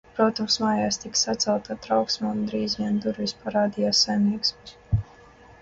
[0.17, 4.55] Protams, mājās tika sacelta trauksme, un drīz vien durvīs parādījās saimnieks.